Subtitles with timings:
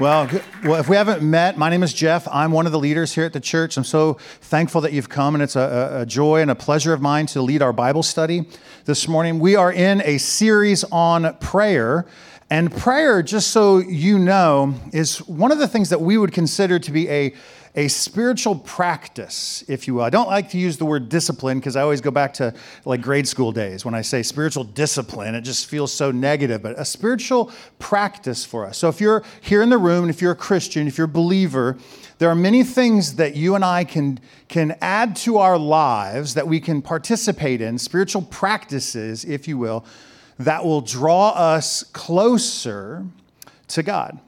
[0.00, 0.30] Well,
[0.64, 2.26] well, if we haven't met, my name is Jeff.
[2.32, 3.76] I'm one of the leaders here at the church.
[3.76, 7.02] I'm so thankful that you've come, and it's a, a, joy and a pleasure of
[7.02, 8.48] mine to lead our Bible study
[8.86, 9.40] this morning.
[9.40, 12.06] We are in a series on prayer,
[12.48, 16.78] and prayer, just so you know, is one of the things that we would consider
[16.78, 17.34] to be a
[17.76, 20.02] a spiritual practice, if you will.
[20.02, 22.52] I don't like to use the word discipline because I always go back to
[22.84, 23.84] like grade school days.
[23.84, 28.66] When I say spiritual discipline, it just feels so negative, but a spiritual practice for
[28.66, 28.76] us.
[28.76, 31.08] So if you're here in the room, and if you're a Christian, if you're a
[31.08, 31.78] believer,
[32.18, 34.18] there are many things that you and I can,
[34.48, 39.84] can add to our lives that we can participate in, spiritual practices, if you will,
[40.40, 43.04] that will draw us closer
[43.68, 44.18] to God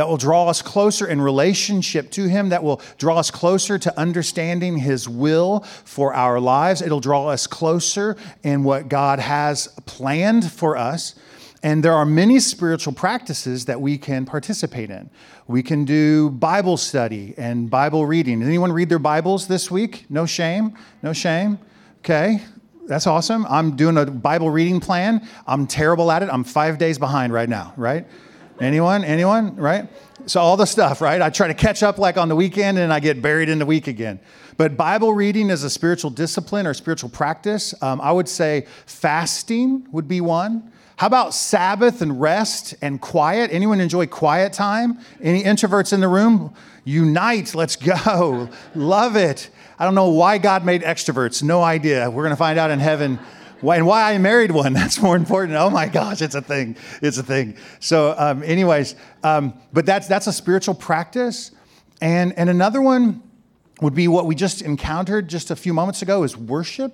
[0.00, 4.00] that will draw us closer in relationship to Him, that will draw us closer to
[4.00, 6.80] understanding His will for our lives.
[6.80, 11.16] It'll draw us closer in what God has planned for us.
[11.62, 15.10] And there are many spiritual practices that we can participate in.
[15.46, 18.40] We can do Bible study and Bible reading.
[18.40, 20.06] Did anyone read their Bibles this week?
[20.08, 20.78] No shame?
[21.02, 21.58] No shame?
[21.98, 22.40] Okay,
[22.86, 23.44] that's awesome.
[23.50, 25.28] I'm doing a Bible reading plan.
[25.46, 26.30] I'm terrible at it.
[26.32, 28.06] I'm five days behind right now, right?
[28.60, 29.04] Anyone?
[29.04, 29.56] Anyone?
[29.56, 29.88] Right?
[30.26, 31.20] So all the stuff, right?
[31.22, 33.66] I try to catch up like on the weekend and I get buried in the
[33.66, 34.20] week again.
[34.58, 37.74] But Bible reading is a spiritual discipline or spiritual practice.
[37.82, 40.70] Um, I would say fasting would be one.
[40.96, 43.50] How about Sabbath and rest and quiet?
[43.50, 44.98] Anyone enjoy quiet time?
[45.22, 46.52] Any introverts in the room?
[46.84, 48.50] Unite, let's go.
[48.74, 49.48] Love it.
[49.78, 51.42] I don't know why God made extroverts.
[51.42, 52.10] No idea.
[52.10, 53.18] We're going to find out in heaven
[53.62, 54.72] and why I married one.
[54.80, 55.56] That's more important.
[55.56, 56.76] Oh my gosh, it's a thing.
[57.02, 57.56] It's a thing.
[57.80, 61.50] So, um, anyways, um, but that's that's a spiritual practice,
[62.00, 63.22] and and another one
[63.80, 66.92] would be what we just encountered just a few moments ago is worship.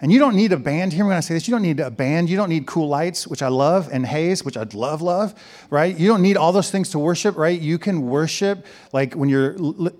[0.00, 0.92] And you don't need a band.
[0.92, 1.48] Hear me when I say this.
[1.48, 2.28] You don't need a band.
[2.28, 5.34] You don't need cool lights, which I love, and haze, which I'd love, love,
[5.70, 5.96] right?
[5.96, 7.58] You don't need all those things to worship, right?
[7.58, 9.56] You can worship like when you're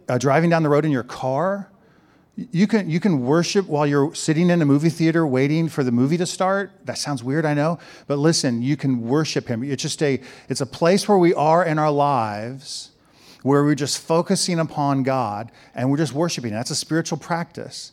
[0.08, 1.70] uh, driving down the road in your car
[2.36, 5.92] you can, you can worship while you're sitting in a movie theater waiting for the
[5.92, 6.72] movie to start.
[6.84, 7.78] That sounds weird, I know.
[8.08, 9.62] But listen, you can worship him.
[9.62, 12.90] It's just a, it's a place where we are in our lives
[13.42, 16.50] where we're just focusing upon God and we're just worshiping.
[16.50, 17.92] That's a spiritual practice.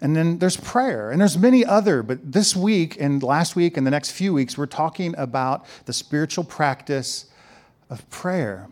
[0.00, 3.84] And then there's prayer, and there's many other, but this week and last week and
[3.86, 7.26] the next few weeks, we're talking about the spiritual practice
[7.90, 8.68] of prayer.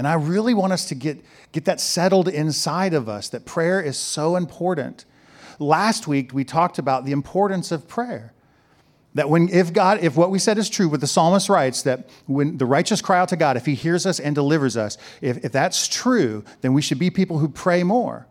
[0.00, 1.22] And I really want us to get,
[1.52, 5.04] get that settled inside of us that prayer is so important.
[5.58, 8.32] Last week, we talked about the importance of prayer.
[9.12, 12.08] That when, if God, if what we said is true, what the psalmist writes, that
[12.24, 15.44] when the righteous cry out to God, if he hears us and delivers us, if,
[15.44, 18.26] if that's true, then we should be people who pray more.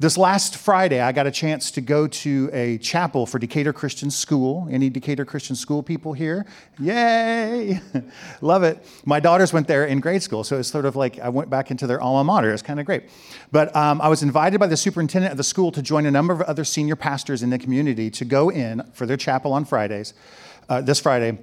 [0.00, 4.10] This last Friday, I got a chance to go to a chapel for Decatur Christian
[4.10, 4.66] School.
[4.68, 6.46] Any Decatur Christian School people here?
[6.80, 7.80] Yay!
[8.40, 8.84] Love it.
[9.04, 11.70] My daughters went there in grade school, so it's sort of like I went back
[11.70, 12.52] into their alma mater.
[12.52, 13.04] It's kind of great.
[13.52, 16.34] But um, I was invited by the superintendent of the school to join a number
[16.34, 20.12] of other senior pastors in the community to go in for their chapel on Fridays,
[20.68, 21.38] uh, this Friday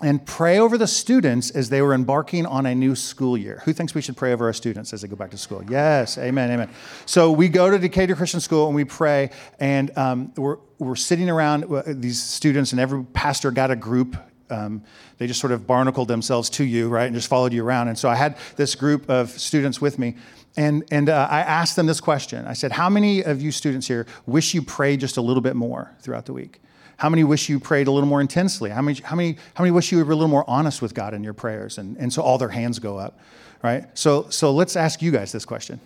[0.00, 3.60] and pray over the students as they were embarking on a new school year.
[3.64, 5.62] Who thinks we should pray over our students as they go back to school?
[5.68, 6.70] Yes, amen, amen.
[7.06, 11.28] So we go to Decatur Christian School and we pray, and um, we're, we're sitting
[11.28, 14.16] around uh, these students, and every pastor got a group.
[14.48, 14.82] Um,
[15.18, 17.88] they just sort of barnacled themselves to you, right, and just followed you around.
[17.88, 20.16] And so I had this group of students with me,
[20.56, 22.46] and, and uh, I asked them this question.
[22.46, 25.56] I said, How many of you students here wish you prayed just a little bit
[25.56, 26.60] more throughout the week?
[27.00, 28.68] How many wish you prayed a little more intensely?
[28.68, 31.14] How many, how many, how many wish you were a little more honest with God
[31.14, 31.78] in your prayers?
[31.78, 33.18] And, and so all their hands go up,
[33.62, 33.86] right?
[33.94, 35.80] So, so let's ask you guys this question.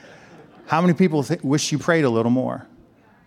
[0.66, 2.66] how many people th- wish you prayed a little more?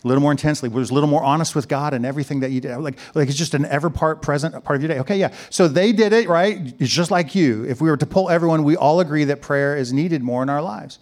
[0.02, 2.60] A little more intensely, was a little more honest with God and everything that you
[2.60, 2.76] did.
[2.78, 4.98] Like, like it's just an ever part present part of your day.
[4.98, 5.32] Okay, yeah.
[5.48, 6.74] So they did it, right?
[6.80, 7.62] It's just like you.
[7.66, 10.48] If we were to pull everyone, we all agree that prayer is needed more in
[10.48, 10.98] our lives.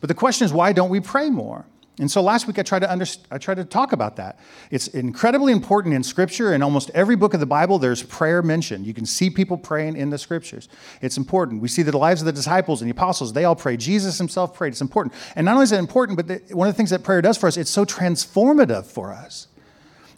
[0.00, 1.66] But the question is, why don't we pray more?
[1.98, 4.38] And so last week I tried to I tried to talk about that.
[4.70, 6.54] It's incredibly important in Scripture.
[6.54, 8.86] In almost every book of the Bible, there's prayer mentioned.
[8.86, 10.68] You can see people praying in the Scriptures.
[11.02, 11.60] It's important.
[11.60, 13.80] We see the lives of the disciples and the apostles, they all prayed.
[13.80, 14.68] Jesus himself prayed.
[14.68, 15.14] It's important.
[15.36, 17.46] And not only is it important, but one of the things that prayer does for
[17.46, 19.48] us, it's so transformative for us.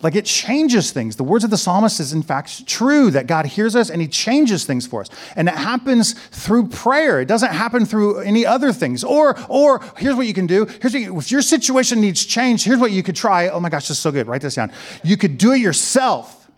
[0.04, 1.16] Like it changes things.
[1.16, 4.06] The words of the psalmist is in fact true that God hears us and he
[4.06, 5.08] changes things for us.
[5.34, 7.22] And it happens through prayer.
[7.22, 9.02] It doesn't happen through any other things.
[9.02, 10.66] Or, or here's what you can do.
[10.66, 13.48] Here's you, if your situation needs change, here's what you could try.
[13.48, 14.26] Oh my gosh, this is so good.
[14.26, 14.70] Write this down.
[15.02, 16.50] You could do it yourself.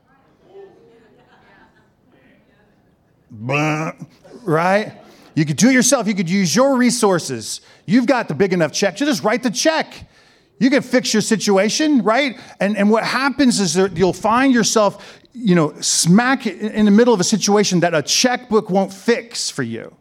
[4.43, 4.93] Right?
[5.37, 6.09] You could do it yourself.
[6.09, 7.61] You could use your resources.
[7.85, 8.99] You've got the big enough check.
[8.99, 10.09] You just write the check.
[10.59, 12.39] You can fix your situation, right?
[12.61, 17.13] And, and what happens is that you'll find yourself, you know, smack in the middle
[17.13, 19.95] of a situation that a checkbook won't fix for you.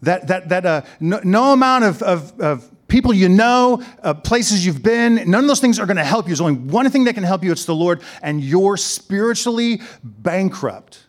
[0.00, 4.64] That, that, that uh, no, no amount of, of, of people you know, uh, places
[4.66, 6.30] you've been, none of those things are going to help you.
[6.30, 11.04] There's only one thing that can help you it's the Lord, and you're spiritually bankrupt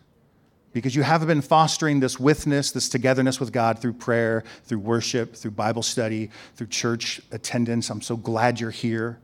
[0.74, 5.36] because you haven't been fostering this witness, this togetherness with God through prayer, through worship,
[5.36, 7.88] through Bible study, through church attendance.
[7.90, 9.20] I'm so glad you're here,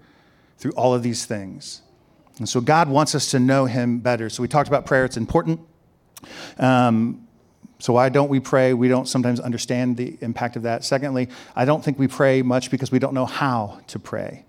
[0.58, 1.82] through all of these things.
[2.38, 4.30] And so God wants us to know Him better.
[4.30, 5.60] So we talked about prayer, it's important.
[6.56, 7.26] Um,
[7.80, 8.72] so why don't we pray?
[8.72, 10.84] We don't sometimes understand the impact of that.
[10.84, 14.44] Secondly, I don't think we pray much because we don't know how to pray.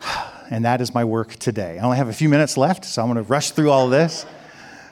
[0.48, 1.76] And that is my work today.
[1.76, 4.24] I only have a few minutes left, so I'm going to rush through all this.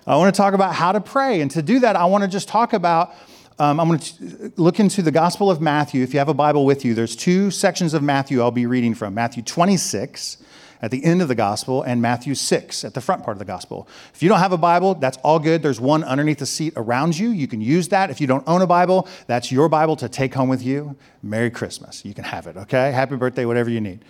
[0.06, 1.41] I want to talk about how to pray.
[1.41, 3.15] And to do that, I want to just talk about.
[3.59, 6.03] Um, I'm going to look into the Gospel of Matthew.
[6.03, 8.95] If you have a Bible with you, there's two sections of Matthew I'll be reading
[8.95, 10.39] from Matthew 26
[10.83, 13.45] at the end of the Gospel and Matthew 6 at the front part of the
[13.47, 13.89] Gospel.
[14.12, 15.62] If you don't have a Bible, that's all good.
[15.62, 17.31] There's one underneath the seat around you.
[17.31, 18.11] You can use that.
[18.11, 20.97] If you don't own a Bible, that's your Bible to take home with you.
[21.23, 22.05] Merry Christmas.
[22.05, 22.93] You can have it, okay?
[22.93, 24.05] Happy birthday, whatever you need.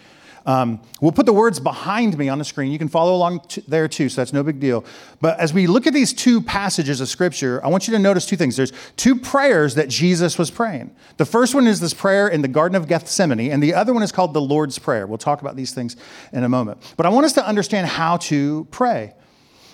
[0.46, 2.70] Um, we'll put the words behind me on the screen.
[2.70, 4.84] You can follow along t- there too, so that's no big deal.
[5.20, 8.26] But as we look at these two passages of Scripture, I want you to notice
[8.26, 8.56] two things.
[8.56, 10.94] There's two prayers that Jesus was praying.
[11.16, 14.02] The first one is this prayer in the Garden of Gethsemane, and the other one
[14.02, 15.06] is called the Lord's Prayer.
[15.06, 15.96] We'll talk about these things
[16.32, 16.92] in a moment.
[16.98, 19.14] But I want us to understand how to pray.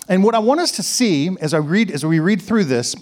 [0.07, 2.95] And what I want us to see as I read, as we read through this,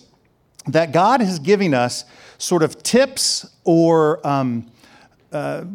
[0.68, 2.06] that God is giving us
[2.40, 4.72] sort of tips or um,
[5.32, 5.66] uh,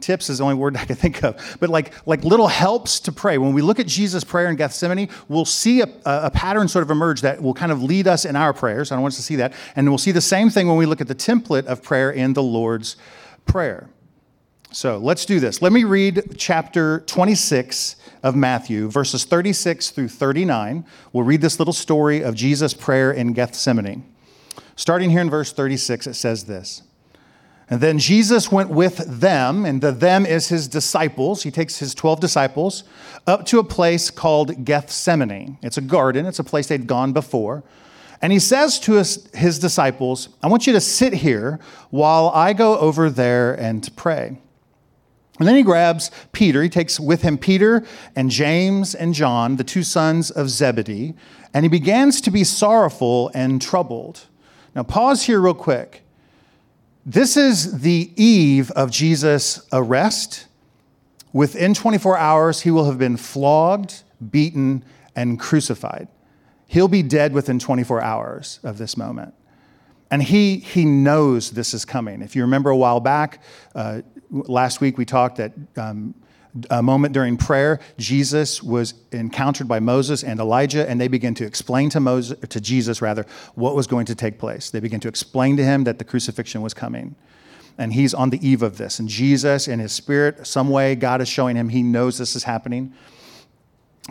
[0.00, 3.12] tips is the only word I can think of, but like, like little helps to
[3.12, 3.38] pray.
[3.38, 6.90] When we look at Jesus' prayer in Gethsemane, we'll see a, a pattern sort of
[6.90, 8.90] emerge that will kind of lead us in our prayers.
[8.90, 9.54] I don't want us to see that.
[9.76, 12.32] And we'll see the same thing when we look at the template of prayer in
[12.32, 12.96] the Lord's
[13.46, 13.88] Prayer.
[14.72, 15.60] So let's do this.
[15.60, 20.84] Let me read chapter 26 of Matthew, verses 36 through 39.
[21.12, 24.04] We'll read this little story of Jesus' prayer in Gethsemane.
[24.76, 26.82] Starting here in verse 36, it says this.
[27.70, 31.44] And then Jesus went with them, and the them is his disciples.
[31.44, 32.82] He takes his 12 disciples
[33.28, 35.56] up to a place called Gethsemane.
[35.62, 37.62] It's a garden, it's a place they'd gone before.
[38.20, 42.52] And he says to his, his disciples, I want you to sit here while I
[42.52, 44.38] go over there and pray.
[45.38, 46.62] And then he grabs Peter.
[46.62, 51.14] He takes with him Peter and James and John, the two sons of Zebedee,
[51.54, 54.26] and he begins to be sorrowful and troubled.
[54.74, 56.02] Now, pause here real quick.
[57.06, 60.46] This is the eve of Jesus' arrest.
[61.32, 64.84] Within 24 hours, he will have been flogged, beaten,
[65.16, 66.08] and crucified.
[66.66, 69.34] He'll be dead within 24 hours of this moment.
[70.10, 72.20] And he, he knows this is coming.
[72.20, 73.42] If you remember a while back,
[73.74, 76.14] uh, last week we talked that um,
[76.70, 81.44] a moment during prayer, Jesus was encountered by Moses and Elijah, and they began to
[81.44, 84.70] explain to Moses, to Jesus rather, what was going to take place.
[84.70, 87.14] They began to explain to him that the crucifixion was coming.
[87.78, 88.98] And he's on the eve of this.
[88.98, 92.44] And Jesus, in his spirit, some way, God is showing him he knows this is
[92.44, 92.92] happening.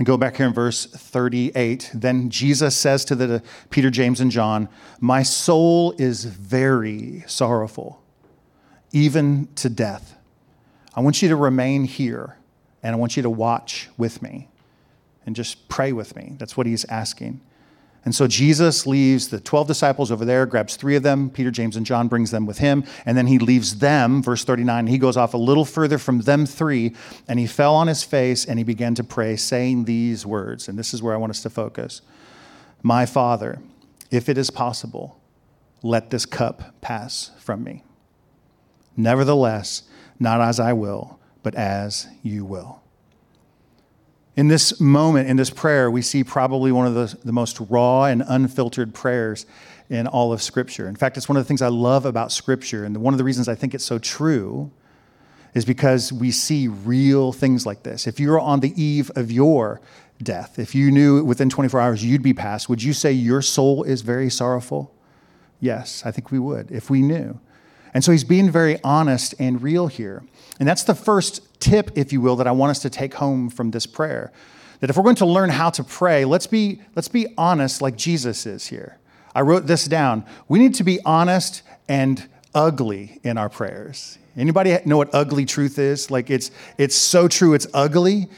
[0.03, 1.91] Go back here in verse 38.
[1.93, 4.69] Then Jesus says to the Peter, James, and John,
[5.01, 8.01] My soul is very sorrowful,
[8.91, 10.15] even to death.
[10.95, 12.37] I want you to remain here
[12.81, 14.47] and I want you to watch with me
[15.25, 16.35] and just pray with me.
[16.37, 17.41] That's what he's asking.
[18.05, 21.75] And so Jesus leaves the 12 disciples over there, grabs three of them, Peter, James,
[21.75, 24.87] and John, brings them with him, and then he leaves them, verse 39.
[24.87, 26.95] He goes off a little further from them three,
[27.27, 30.69] and he fell on his face and he began to pray, saying these words.
[30.69, 32.01] And this is where I want us to focus
[32.81, 33.59] My Father,
[34.09, 35.19] if it is possible,
[35.83, 37.83] let this cup pass from me.
[38.95, 39.83] Nevertheless,
[40.19, 42.81] not as I will, but as you will.
[44.35, 48.05] In this moment, in this prayer, we see probably one of the, the most raw
[48.05, 49.45] and unfiltered prayers
[49.89, 50.87] in all of Scripture.
[50.87, 53.23] In fact, it's one of the things I love about Scripture, and one of the
[53.23, 54.71] reasons I think it's so true
[55.53, 58.07] is because we see real things like this.
[58.07, 59.81] If you're on the eve of your
[60.21, 63.83] death, if you knew within 24 hours you'd be passed, would you say your soul
[63.83, 64.93] is very sorrowful?
[65.59, 67.39] Yes, I think we would if we knew.
[67.93, 70.23] And so he's being very honest and real here.
[70.59, 73.49] And that's the first tip, if you will, that I want us to take home
[73.49, 74.31] from this prayer.
[74.79, 77.95] That if we're going to learn how to pray, let's be, let's be honest like
[77.97, 78.97] Jesus is here.
[79.35, 80.25] I wrote this down.
[80.47, 84.17] We need to be honest and ugly in our prayers.
[84.35, 86.09] Anybody know what ugly truth is?
[86.09, 88.29] Like it's it's so true it's ugly.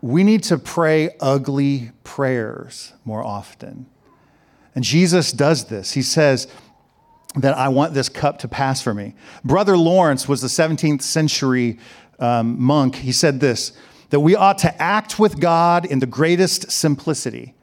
[0.00, 3.86] We need to pray ugly prayers more often.
[4.74, 5.92] And Jesus does this.
[5.92, 6.46] He says
[7.42, 9.14] that I want this cup to pass for me.
[9.44, 11.78] Brother Lawrence was the 17th century
[12.18, 12.96] um, monk.
[12.96, 13.72] He said this
[14.10, 17.54] that we ought to act with God in the greatest simplicity,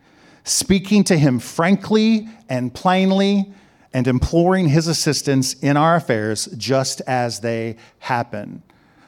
[0.43, 3.51] speaking to him frankly and plainly
[3.93, 8.61] and imploring his assistance in our affairs just as they happen.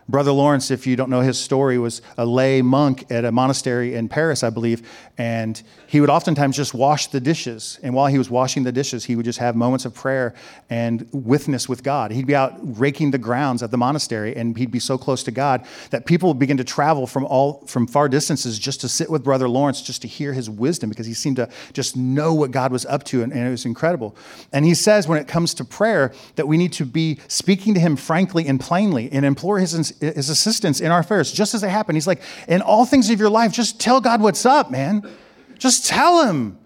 [0.09, 3.93] Brother Lawrence, if you don't know his story, was a lay monk at a monastery
[3.93, 4.87] in Paris, I believe,
[5.17, 7.77] and he would oftentimes just wash the dishes.
[7.83, 10.33] And while he was washing the dishes, he would just have moments of prayer
[10.69, 12.11] and witness with God.
[12.11, 15.31] He'd be out raking the grounds at the monastery, and he'd be so close to
[15.31, 19.09] God that people would begin to travel from all from far distances just to sit
[19.09, 22.51] with Brother Lawrence, just to hear his wisdom, because he seemed to just know what
[22.51, 24.15] God was up to, and, and it was incredible.
[24.53, 27.79] And he says, when it comes to prayer, that we need to be speaking to
[27.79, 31.69] him frankly and plainly and implore his his assistance in our affairs, just as they
[31.69, 31.95] happen.
[31.95, 35.09] He's like, in all things of your life, just tell God what's up, man.
[35.57, 36.57] Just tell him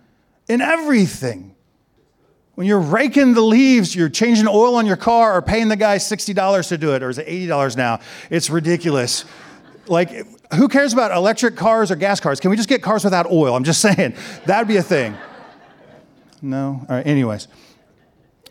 [0.47, 1.55] in everything.
[2.55, 5.97] When you're raking the leaves, you're changing oil on your car or paying the guy
[5.97, 7.99] $60 to do it, or is it $80 now?
[8.29, 9.25] It's ridiculous.
[9.87, 10.09] Like,
[10.53, 12.39] who cares about electric cars or gas cars?
[12.39, 13.55] Can we just get cars without oil?
[13.55, 15.15] I'm just saying, that'd be a thing.
[16.41, 16.85] No?
[16.89, 17.47] All right, anyways.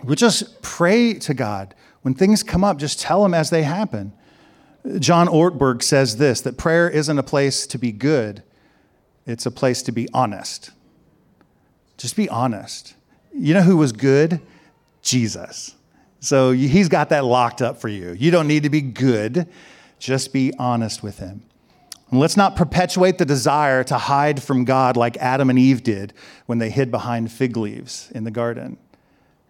[0.02, 1.74] We just pray to God.
[2.02, 4.12] When things come up, just tell Him as they happen.
[4.98, 8.42] John Ortberg says this that prayer isn't a place to be good,
[9.26, 10.70] it's a place to be honest.
[11.96, 12.94] Just be honest.
[13.34, 14.40] You know who was good?
[15.02, 15.74] Jesus.
[16.20, 18.12] So he's got that locked up for you.
[18.12, 19.46] You don't need to be good,
[19.98, 21.42] just be honest with him.
[22.10, 26.12] And let's not perpetuate the desire to hide from God like Adam and Eve did
[26.46, 28.78] when they hid behind fig leaves in the garden.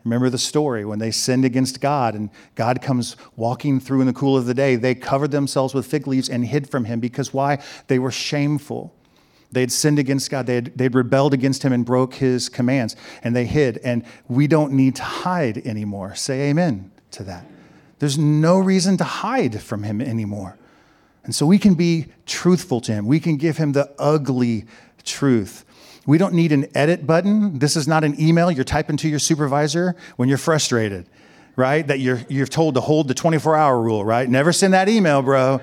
[0.05, 4.13] Remember the story when they sinned against God and God comes walking through in the
[4.13, 4.77] cool of the day.
[4.77, 7.63] They covered themselves with fig leaves and hid from him because why?
[7.89, 8.95] They were shameful.
[9.53, 10.47] They had sinned against God.
[10.47, 13.79] They had, they'd rebelled against him and broke his commands, and they hid.
[13.79, 16.15] And we don't need to hide anymore.
[16.15, 17.47] Say amen to that.
[17.99, 20.57] There's no reason to hide from him anymore.
[21.25, 23.07] And so we can be truthful to him.
[23.07, 24.65] We can give him the ugly
[25.05, 25.65] truth.
[26.11, 27.61] We don't need an edit button.
[27.61, 31.07] This is not an email you're typing to your supervisor when you're frustrated,
[31.55, 31.87] right?
[31.87, 34.29] That you're, you're told to hold the 24 hour rule, right?
[34.29, 35.61] Never send that email, bro.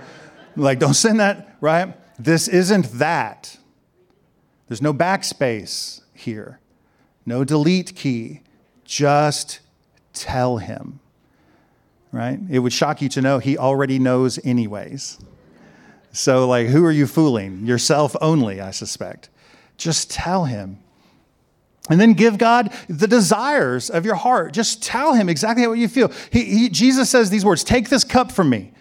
[0.55, 1.93] Like, don't send that, right?
[2.17, 3.57] This isn't that.
[4.69, 6.61] There's no backspace here,
[7.25, 8.39] no delete key.
[8.85, 9.59] Just
[10.13, 11.01] tell him,
[12.13, 12.39] right?
[12.49, 15.19] It would shock you to know he already knows, anyways.
[16.13, 17.65] So, like, who are you fooling?
[17.65, 19.27] Yourself only, I suspect.
[19.77, 20.79] Just tell him.
[21.89, 24.53] And then give God the desires of your heart.
[24.53, 26.11] Just tell him exactly what you feel.
[26.31, 28.73] He, he, Jesus says these words Take this cup from me.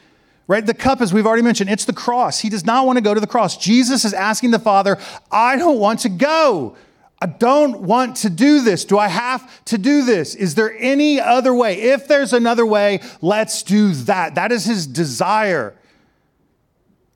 [0.49, 0.65] Right?
[0.65, 2.39] The cup, as we've already mentioned, it's the cross.
[2.39, 3.57] He does not want to go to the cross.
[3.57, 4.97] Jesus is asking the Father,
[5.31, 6.77] I don't want to go.
[7.21, 8.85] I don't want to do this.
[8.85, 10.35] Do I have to do this?
[10.35, 11.81] Is there any other way?
[11.81, 14.35] If there's another way, let's do that.
[14.37, 15.75] That is his desire.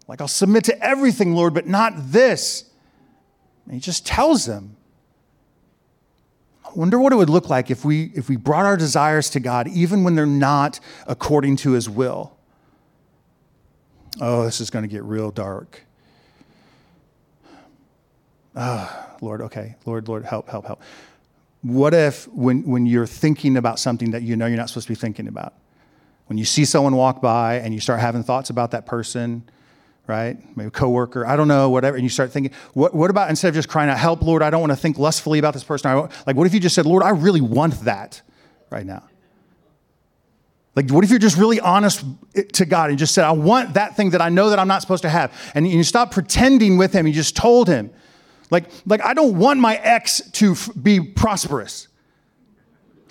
[0.08, 2.69] Like, I'll submit to everything, Lord, but not this.
[3.70, 4.74] And he just tells them.
[6.64, 9.38] I wonder what it would look like if we, if we brought our desires to
[9.38, 12.36] God, even when they're not according to his will.
[14.20, 15.84] Oh, this is going to get real dark.
[18.56, 19.76] Ah, oh, Lord, okay.
[19.86, 20.82] Lord, Lord, help, help, help.
[21.62, 24.92] What if when, when you're thinking about something that you know you're not supposed to
[24.92, 25.54] be thinking about?
[26.26, 29.44] When you see someone walk by and you start having thoughts about that person,
[30.10, 30.56] right?
[30.56, 31.96] Maybe coworker, I don't know, whatever.
[31.96, 34.50] And you start thinking, what, what about instead of just crying out, help, Lord, I
[34.50, 36.08] don't want to think lustfully about this person.
[36.26, 38.20] like, what if you just said, Lord, I really want that
[38.70, 39.04] right now?
[40.74, 43.74] Like, what if you're just really honest eh, to God and just said, I want
[43.74, 45.32] that thing that I know that I'm not supposed to have?
[45.54, 47.06] And you stop pretending with him.
[47.06, 47.90] You just told him,
[48.50, 51.86] like, like I don't want my ex to f- be prosperous.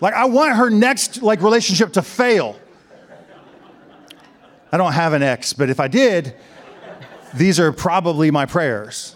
[0.02, 2.60] Like, I want her next like relationship to fail.
[4.72, 6.36] I don't have an ex, but if I did,
[7.34, 9.16] these are probably my prayers,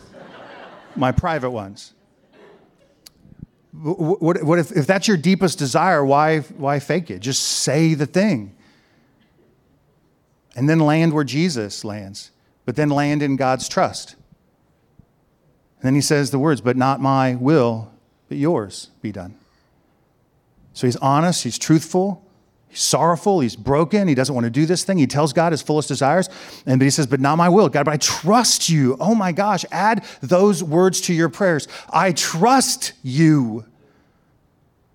[0.95, 1.93] my private ones.
[3.71, 7.19] What, what if, if that's your deepest desire, why, why fake it?
[7.19, 8.55] Just say the thing.
[10.55, 12.29] And then land where Jesus lands,
[12.65, 14.15] but then land in God's trust.
[15.77, 17.91] And then he says the words, but not my will,
[18.29, 19.35] but yours be done.
[20.73, 22.23] So he's honest, he's truthful,
[22.73, 23.39] He's sorrowful.
[23.39, 24.07] He's broken.
[24.07, 24.97] He doesn't want to do this thing.
[24.97, 26.27] He tells God his fullest desires.
[26.65, 28.97] And he says, But not my will, God, but I trust you.
[28.99, 31.67] Oh my gosh, add those words to your prayers.
[31.91, 33.65] I trust you.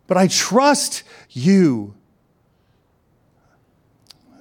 [0.08, 1.94] But I trust you.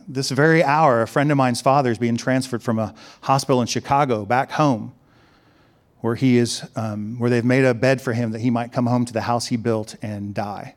[0.08, 3.67] This very hour, a friend of mine's father is being transferred from a hospital in
[3.67, 4.96] Chicago back home,
[6.00, 8.88] where he is, um, where they've made a bed for him that he might come
[8.88, 10.74] home to the house he built and die.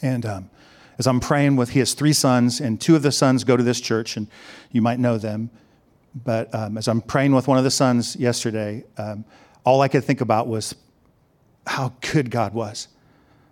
[0.00, 0.50] And um,
[0.98, 3.62] as I'm praying with, he has three sons, and two of the sons go to
[3.62, 4.26] this church, and
[4.72, 5.50] you might know them.
[6.24, 9.24] But um, as I'm praying with one of the sons yesterday, um,
[9.64, 10.74] all I could think about was
[11.66, 12.88] how good God was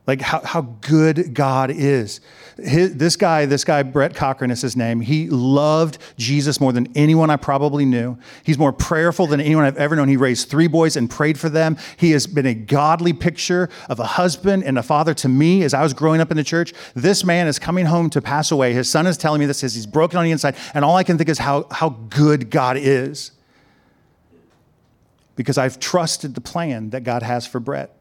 [0.07, 2.21] like how, how good God is.
[2.63, 5.01] His, this guy, this guy, Brett Cochran is his name.
[5.01, 8.17] He loved Jesus more than anyone I probably knew.
[8.45, 10.09] He's more prayerful than anyone I've ever known.
[10.09, 11.77] He raised three boys and prayed for them.
[11.97, 15.75] He has been a godly picture of a husband and a father to me as
[15.75, 16.73] I was growing up in the church.
[16.95, 18.73] This man is coming home to pass away.
[18.73, 20.55] His son is telling me this, he's broken on the inside.
[20.73, 23.33] And all I can think is how, how good God is.
[25.35, 27.96] Because I've trusted the plan that God has for Brett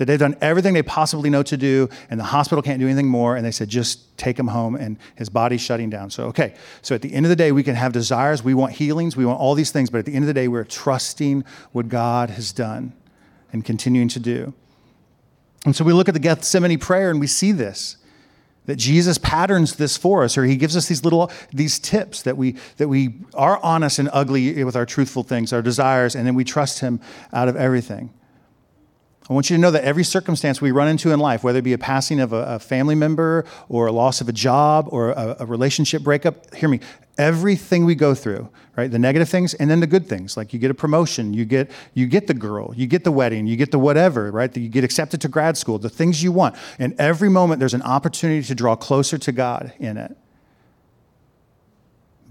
[0.00, 3.06] that they've done everything they possibly know to do, and the hospital can't do anything
[3.06, 3.36] more.
[3.36, 6.08] And they said, just take him home, and his body's shutting down.
[6.08, 6.54] So, okay.
[6.80, 9.26] So at the end of the day, we can have desires, we want healings, we
[9.26, 12.30] want all these things, but at the end of the day, we're trusting what God
[12.30, 12.94] has done
[13.52, 14.54] and continuing to do.
[15.66, 17.98] And so we look at the Gethsemane prayer and we see this
[18.64, 22.38] that Jesus patterns this for us, or he gives us these little these tips that
[22.38, 26.34] we that we are honest and ugly with our truthful things, our desires, and then
[26.34, 27.00] we trust him
[27.34, 28.14] out of everything.
[29.30, 31.62] I want you to know that every circumstance we run into in life, whether it
[31.62, 35.10] be a passing of a, a family member or a loss of a job or
[35.10, 36.80] a, a relationship breakup, hear me,
[37.16, 40.36] everything we go through right the negative things and then the good things.
[40.36, 43.46] Like you get a promotion you get you get the girl you get the wedding
[43.46, 46.56] you get the whatever right you get accepted to grad school the things you want.
[46.78, 50.16] And every moment there's an opportunity to draw closer to god in it.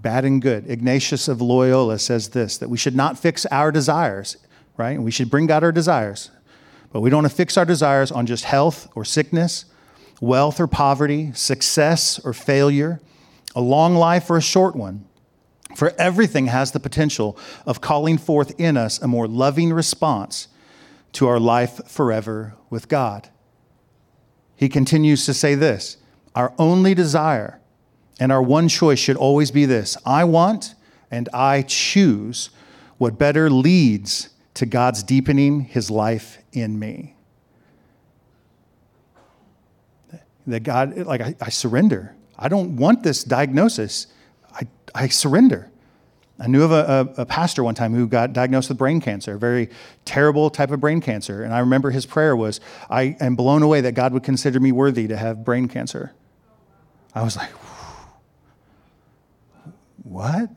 [0.02, 0.68] Bad and good.
[0.68, 4.36] Ignatius of loyola says this that we should not fix our desires
[4.76, 6.30] right we should bring god our desires
[6.92, 9.64] but we don't want to fix our desires on just health or sickness,
[10.20, 13.00] wealth or poverty, success or failure,
[13.54, 15.04] a long life or a short one.
[15.76, 20.48] For everything has the potential of calling forth in us a more loving response
[21.12, 23.28] to our life forever with God.
[24.56, 25.96] He continues to say this
[26.34, 27.60] Our only desire
[28.18, 30.74] and our one choice should always be this I want
[31.10, 32.50] and I choose
[32.98, 37.14] what better leads to God's deepening his life in me.
[40.46, 42.16] That God, like, I, I surrender.
[42.38, 44.06] I don't want this diagnosis.
[44.52, 44.62] I,
[44.94, 45.70] I surrender.
[46.40, 49.34] I knew of a, a, a, pastor one time who got diagnosed with brain cancer,
[49.34, 49.68] a very
[50.06, 51.42] terrible type of brain cancer.
[51.42, 54.72] And I remember his prayer was, I am blown away that God would consider me
[54.72, 56.12] worthy to have brain cancer.
[57.14, 57.50] I was like,
[60.02, 60.48] what?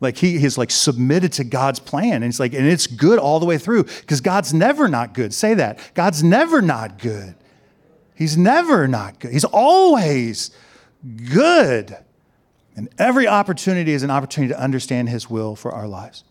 [0.00, 2.22] Like he is like submitted to God's plan.
[2.22, 5.34] And it's like, and it's good all the way through because God's never not good.
[5.34, 5.78] Say that.
[5.94, 7.34] God's never not good.
[8.14, 9.32] He's never not good.
[9.32, 10.50] He's always
[11.32, 11.96] good.
[12.76, 16.22] And every opportunity is an opportunity to understand his will for our lives.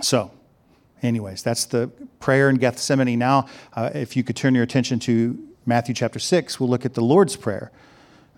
[0.00, 0.32] So,
[1.02, 3.18] anyways, that's the prayer in Gethsemane.
[3.18, 6.94] Now, uh, if you could turn your attention to Matthew chapter 6, we'll look at
[6.94, 7.70] the Lord's Prayer.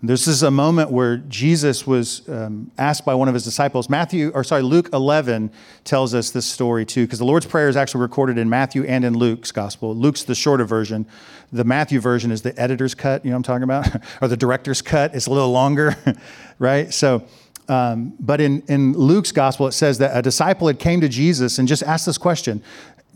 [0.03, 3.89] This is a moment where Jesus was um, asked by one of his disciples.
[3.89, 5.51] Matthew, or sorry, Luke 11
[5.83, 9.05] tells us this story too, because the Lord's Prayer is actually recorded in Matthew and
[9.05, 9.95] in Luke's gospel.
[9.95, 11.07] Luke's the shorter version.
[11.51, 14.03] The Matthew version is the editor's cut, you know what I'm talking about?
[14.21, 15.15] or the director's cut.
[15.15, 15.95] It's a little longer,
[16.59, 16.93] right?
[16.93, 17.25] So,
[17.67, 21.57] um, but in, in Luke's gospel, it says that a disciple had came to Jesus
[21.57, 22.61] and just asked this question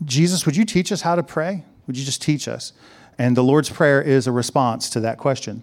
[0.04, 1.64] Jesus, would you teach us how to pray?
[1.86, 2.72] Would you just teach us?
[3.18, 5.62] And the Lord's Prayer is a response to that question.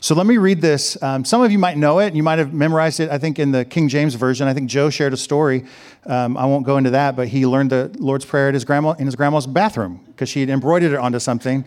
[0.00, 1.00] So let me read this.
[1.02, 2.14] Um, some of you might know it.
[2.14, 4.48] You might have memorized it, I think, in the King James Version.
[4.48, 5.64] I think Joe shared a story.
[6.04, 8.92] Um, I won't go into that, but he learned the Lord's Prayer at his grandma,
[8.92, 11.64] in his grandma's bathroom because she had embroidered it onto something,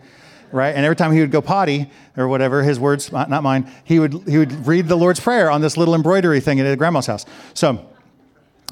[0.52, 0.74] right?
[0.74, 4.14] And every time he would go potty or whatever, his words, not mine, he would,
[4.26, 7.26] he would read the Lord's Prayer on this little embroidery thing at his grandma's house.
[7.54, 7.86] So,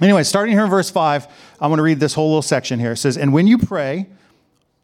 [0.01, 1.27] anyway, starting here in verse 5,
[1.61, 2.93] I'm going to read this whole little section here.
[2.93, 4.07] It says, And when you pray,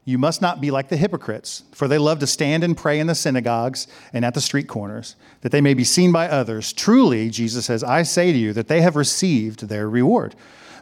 [0.05, 3.07] you must not be like the hypocrites, for they love to stand and pray in
[3.07, 6.73] the synagogues and at the street corners, that they may be seen by others.
[6.73, 10.35] Truly, Jesus says, I say to you that they have received their reward.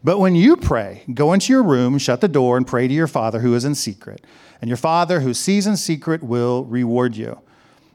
[0.03, 3.07] But when you pray, go into your room, shut the door, and pray to your
[3.07, 4.25] Father who is in secret.
[4.61, 7.39] And your Father who sees in secret will reward you.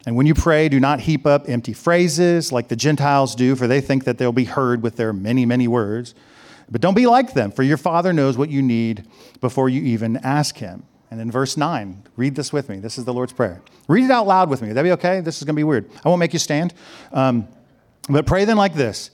[0.05, 3.67] And when you pray, do not heap up empty phrases like the Gentiles do, for
[3.67, 6.15] they think that they'll be heard with their many, many words.
[6.69, 9.05] But don't be like them, for your Father knows what you need
[9.41, 10.83] before you even ask Him.
[11.09, 12.79] And then verse 9, read this with me.
[12.79, 13.61] This is the Lord's Prayer.
[13.87, 14.67] Read it out loud with me.
[14.67, 15.21] Would that be okay?
[15.21, 15.89] This is going to be weird.
[16.03, 16.73] I won't make you stand.
[17.13, 17.47] Um,
[18.09, 19.11] but pray then like this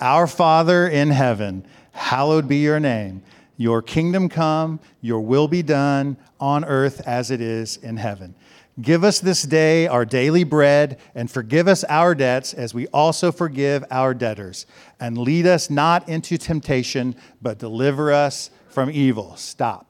[0.00, 3.22] Our Father in heaven, hallowed be your name.
[3.56, 8.34] Your kingdom come, your will be done on earth as it is in heaven.
[8.80, 13.32] Give us this day our daily bread, and forgive us our debts as we also
[13.32, 14.66] forgive our debtors.
[15.00, 19.34] And lead us not into temptation, but deliver us from evil.
[19.36, 19.85] Stop.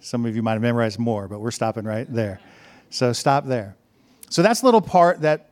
[0.00, 2.40] Some of you might have memorized more, but we're stopping right there.
[2.90, 3.76] So stop there.
[4.28, 5.50] So that's a little part that,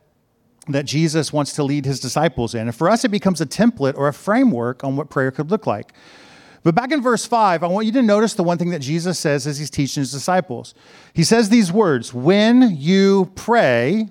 [0.67, 2.61] that Jesus wants to lead his disciples in.
[2.61, 5.67] And for us, it becomes a template or a framework on what prayer could look
[5.67, 5.93] like.
[6.63, 9.17] But back in verse 5, I want you to notice the one thing that Jesus
[9.17, 10.73] says as he's teaching his disciples.
[11.13, 14.09] He says these words when you pray,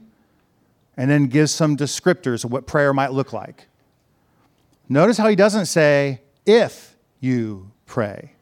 [0.99, 3.69] and then gives some descriptors of what prayer might look like.
[4.89, 8.33] Notice how he doesn't say if you pray,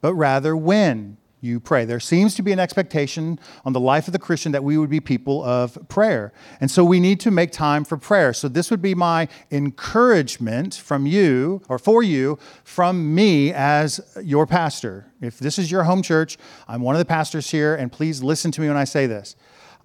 [0.00, 1.84] but rather when you pray.
[1.84, 4.90] There seems to be an expectation on the life of the Christian that we would
[4.90, 6.32] be people of prayer.
[6.60, 8.32] And so we need to make time for prayer.
[8.32, 14.46] So this would be my encouragement from you or for you from me as your
[14.46, 15.06] pastor.
[15.20, 16.36] If this is your home church,
[16.68, 19.36] I'm one of the pastors here, and please listen to me when I say this.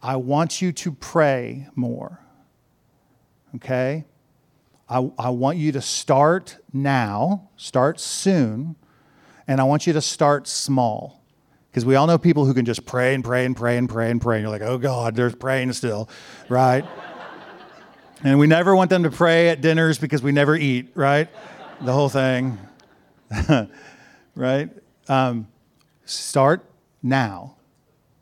[0.02, 2.20] I want you to pray more.
[3.56, 4.06] Okay?
[4.88, 8.76] I, I want you to start now, start soon,
[9.48, 11.25] and I want you to start small.
[11.76, 14.10] Because we all know people who can just pray and pray and pray and pray
[14.10, 14.38] and pray.
[14.38, 16.08] And you're like, oh God, there's praying still,
[16.48, 16.86] right?
[18.24, 21.28] and we never want them to pray at dinners because we never eat, right?
[21.82, 22.58] The whole thing,
[24.36, 24.70] right?
[25.10, 25.50] Um,
[26.06, 26.64] start
[27.04, 27.58] now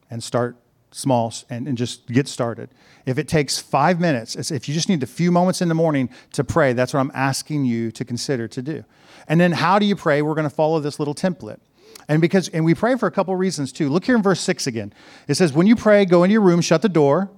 [0.09, 0.55] and start
[0.89, 2.71] small and, and just get started.
[3.05, 6.09] If it takes five minutes, if you just need a few moments in the morning
[6.31, 8.83] to pray, that's what I'm asking you to consider to do.
[9.27, 10.23] And then how do you pray?
[10.23, 11.59] We're going to follow this little template.
[12.07, 13.89] And because and we pray for a couple reasons too.
[13.89, 14.93] Look here in verse 6 again.
[15.27, 17.29] It says, "When you pray, go into your room, shut the door,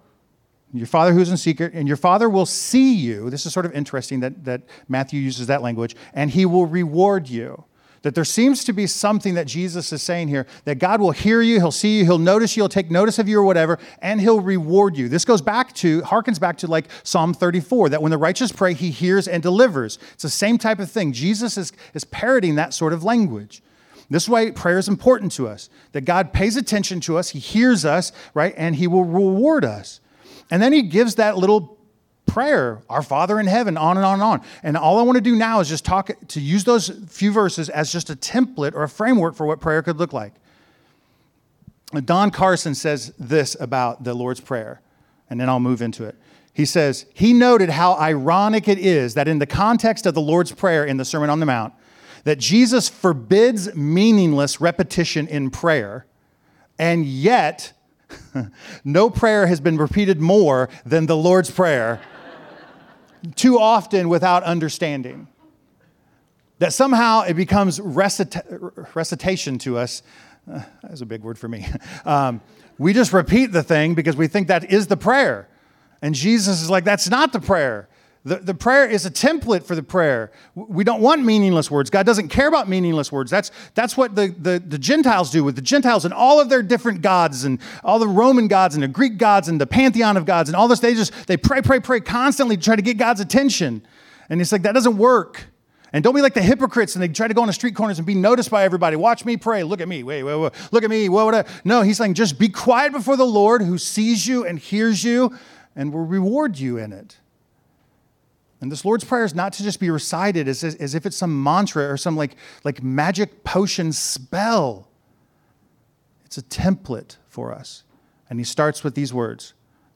[0.73, 3.73] your father who's in secret, and your father will see you." This is sort of
[3.73, 7.65] interesting that, that Matthew uses that language, and he will reward you.
[8.05, 11.41] That there seems to be something that Jesus is saying here that God will hear
[11.41, 14.21] you, He'll see you, He'll notice you, He'll take notice of you or whatever, and
[14.21, 15.09] He'll reward you.
[15.09, 18.75] This goes back to, harkens back to like Psalm 34, that when the righteous pray,
[18.75, 19.97] He hears and delivers.
[20.13, 21.13] It's the same type of thing.
[21.13, 23.63] Jesus is, is parroting that sort of language.
[24.09, 27.39] This is why prayer is important to us that God pays attention to us, He
[27.39, 28.53] hears us, right?
[28.57, 29.99] And He will reward us.
[30.51, 31.77] And then He gives that little
[32.25, 34.41] prayer, Our Father in heaven, on and on and on.
[34.61, 37.69] And all I want to do now is just talk to use those few verses
[37.69, 40.33] as just a template or a framework for what prayer could look like.
[42.03, 44.81] Don Carson says this about the Lord's Prayer,
[45.29, 46.15] and then I'll move into it.
[46.53, 50.51] He says, He noted how ironic it is that in the context of the Lord's
[50.51, 51.73] Prayer in the Sermon on the Mount,
[52.25, 56.05] that Jesus forbids meaningless repetition in prayer,
[56.77, 57.73] and yet
[58.83, 62.01] no prayer has been repeated more than the Lord's Prayer,
[63.35, 65.27] too often without understanding.
[66.59, 70.03] That somehow it becomes recita- recitation to us.
[70.51, 71.67] Uh, that's a big word for me.
[72.05, 72.41] Um,
[72.77, 75.47] we just repeat the thing because we think that is the prayer.
[76.01, 77.87] And Jesus is like, that's not the prayer.
[78.25, 80.31] The, the prayer is a template for the prayer.
[80.55, 81.91] We don't want meaningless words.
[81.91, 83.29] God doesn't care about meaningless words.
[83.29, 86.63] That's, that's what the, the, the Gentiles do with the Gentiles and all of their
[86.63, 90.25] different gods and all the Roman gods and the Greek gods and the pantheon of
[90.25, 90.79] gods and all this.
[90.79, 93.85] They just, they pray, pray, pray constantly to try to get God's attention.
[94.27, 95.45] And it's like, that doesn't work.
[95.93, 97.99] And don't be like the hypocrites and they try to go on the street corners
[97.99, 98.95] and be noticed by everybody.
[98.95, 99.61] Watch me pray.
[99.61, 100.01] Look at me.
[100.01, 100.51] Wait, wait, wait.
[100.71, 101.09] Look at me.
[101.09, 104.57] What, what, No, he's saying just be quiet before the Lord who sees you and
[104.57, 105.37] hears you
[105.75, 107.17] and will reward you in it.
[108.61, 111.43] And this Lord's Prayer is not to just be recited as, as if it's some
[111.43, 114.87] mantra or some like, like magic potion spell.
[116.25, 117.83] It's a template for us.
[118.29, 119.53] And he starts with these words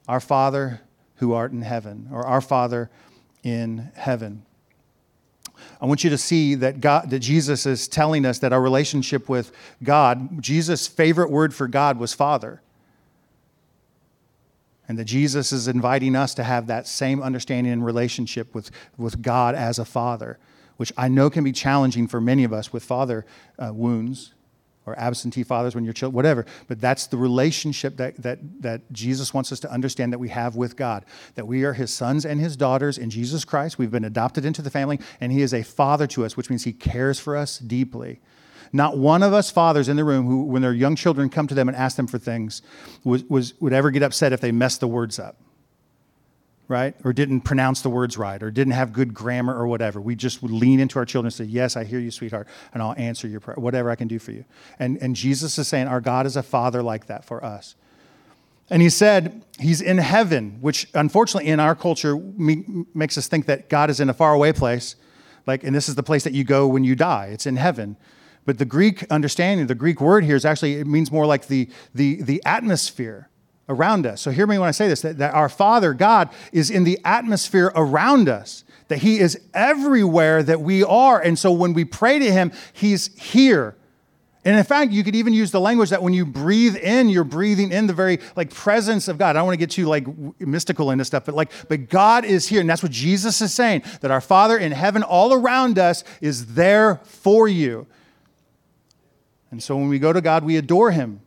[0.07, 0.81] Our Father
[1.15, 2.89] who art in heaven, or Our Father
[3.43, 4.45] in heaven.
[5.81, 9.27] I want you to see that God, that Jesus is telling us that our relationship
[9.27, 9.51] with
[9.83, 12.61] God, Jesus' favorite word for God was Father
[14.89, 19.21] and that Jesus is inviting us to have that same understanding and relationship with, with
[19.21, 20.39] God as a father,
[20.77, 23.25] which I know can be challenging for many of us with father
[23.59, 24.33] uh, wounds
[24.87, 26.43] or absentee fathers when you're children, whatever.
[26.67, 30.55] But that's the relationship that, that, that Jesus wants us to understand that we have
[30.55, 33.77] with God, that we are his sons and his daughters in Jesus Christ.
[33.77, 36.63] We've been adopted into the family, and he is a father to us, which means
[36.63, 38.21] he cares for us deeply.
[38.71, 41.55] Not one of us fathers in the room who, when their young children come to
[41.55, 42.61] them and ask them for things,
[43.03, 45.37] was, was, would ever get upset if they messed the words up.
[46.69, 46.95] right?
[47.03, 49.99] Or didn't pronounce the words right, or didn't have good grammar or whatever.
[49.99, 52.81] We just would lean into our children and say, Yes, I hear you, sweetheart, and
[52.81, 54.45] I'll answer your prayer, whatever I can do for you.
[54.77, 57.75] And, and Jesus is saying, Our God is a father like that for us.
[58.69, 63.67] And he said, He's in heaven, which unfortunately in our culture makes us think that
[63.67, 64.95] God is in a faraway place.
[65.47, 67.97] Like, and this is the place that you go when you die, it's in heaven.
[68.45, 71.69] But the Greek understanding, the Greek word here is actually, it means more like the,
[71.93, 73.29] the, the atmosphere
[73.67, 74.21] around us.
[74.21, 76.99] So hear me when I say this that, that our Father, God, is in the
[77.05, 81.21] atmosphere around us, that He is everywhere that we are.
[81.21, 83.75] And so when we pray to Him, He's here.
[84.45, 87.25] And in fact, you could even use the language that when you breathe in, you're
[87.25, 89.31] breathing in the very like presence of God.
[89.31, 90.07] I don't want to get too like
[90.39, 92.61] mystical into stuff, but like, but God is here.
[92.61, 96.55] And that's what Jesus is saying, that our Father in heaven all around us is
[96.55, 97.85] there for you.
[99.51, 101.21] And so when we go to God, we adore him.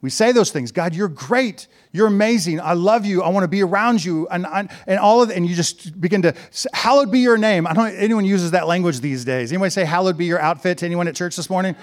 [0.00, 0.70] We say those things.
[0.70, 1.66] God, you're great.
[1.90, 2.60] You're amazing.
[2.60, 3.22] I love you.
[3.22, 4.28] I want to be around you.
[4.28, 4.46] And,
[4.86, 5.30] and all of.
[5.30, 6.34] And you just begin to,
[6.72, 7.66] hallowed be your name.
[7.66, 9.50] I don't anyone uses that language these days.
[9.50, 11.74] Anybody say hallowed be your outfit to anyone at church this morning?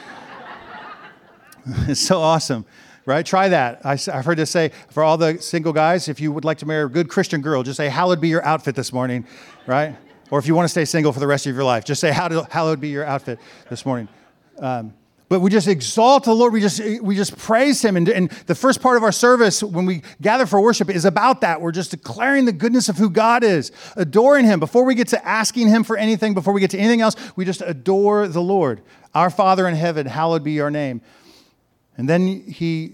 [1.87, 2.65] it's so awesome,
[3.05, 3.25] right?
[3.25, 3.85] Try that.
[3.85, 6.65] I, have heard this say for all the single guys, if you would like to
[6.65, 9.25] marry a good Christian girl, just say, hallowed be your outfit this morning,
[9.67, 9.97] right?
[10.31, 12.11] Or if you want to stay single for the rest of your life, just say,
[12.11, 14.07] hallowed be your outfit this morning.
[14.59, 14.93] Um,
[15.27, 16.53] but we just exalt the Lord.
[16.53, 17.97] We just, we just praise Him.
[17.97, 21.41] And, and the first part of our service, when we gather for worship, is about
[21.41, 21.61] that.
[21.61, 24.59] We're just declaring the goodness of who God is, adoring Him.
[24.59, 27.43] Before we get to asking Him for anything, before we get to anything else, we
[27.43, 28.81] just adore the Lord.
[29.15, 31.01] Our Father in heaven, hallowed be your name.
[31.97, 32.93] And then He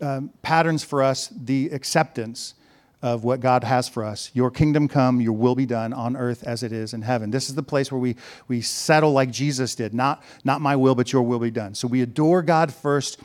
[0.00, 2.54] um, patterns for us the acceptance
[3.02, 4.30] of what God has for us.
[4.34, 7.30] Your kingdom come, your will be done on earth as it is in heaven.
[7.30, 9.94] This is the place where we, we settle like Jesus did.
[9.94, 11.74] Not, not my will, but your will be done.
[11.74, 13.20] So we adore God first,